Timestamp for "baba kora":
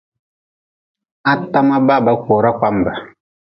1.87-2.49